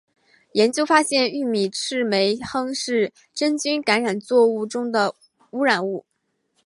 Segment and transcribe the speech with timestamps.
[0.53, 5.13] 研究发现玉米赤霉醇是真菌感染作物中的
[5.51, 6.03] 污染物。